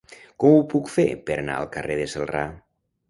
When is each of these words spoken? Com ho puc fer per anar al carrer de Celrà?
Com 0.43 0.53
ho 0.61 0.63
puc 0.71 0.89
fer 0.93 1.05
per 1.27 1.37
anar 1.43 1.59
al 1.59 1.69
carrer 1.77 1.99
de 2.01 2.09
Celrà? 2.15 2.43